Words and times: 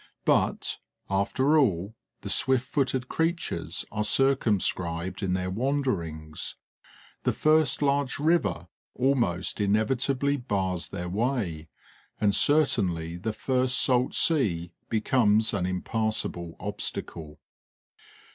But, 0.25 0.79
after 1.11 1.59
all, 1.59 1.93
the 2.21 2.29
swift 2.31 2.65
footed 2.67 3.07
creatures 3.07 3.85
are 3.91 4.03
circumscribed 4.03 5.21
in 5.21 5.33
their 5.33 5.51
wanderings. 5.51 6.55
The 7.21 7.31
first 7.31 7.83
large 7.83 8.17
river 8.17 8.67
almost 8.95 9.61
inevitably 9.61 10.37
bars 10.37 10.87
their 10.87 11.07
way, 11.07 11.69
and 12.19 12.33
certainly 12.33 13.15
the 13.17 13.31
first 13.31 13.77
salt 13.77 14.15
sea 14.15 14.71
becomes 14.89 15.53
an 15.53 15.67
impassable 15.67 16.55
obstacle. 16.59 17.37